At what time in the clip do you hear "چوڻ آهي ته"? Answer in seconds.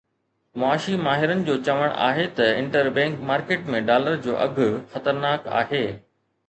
1.67-2.55